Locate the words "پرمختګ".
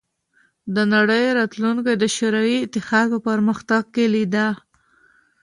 3.29-3.83